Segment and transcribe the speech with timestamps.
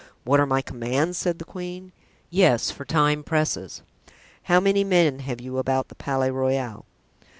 [0.23, 1.91] "What are my commands?" said the queen.
[2.31, 3.83] "Yes, for time presses."
[4.49, 6.85] "How many men have you about the Palais Royal?"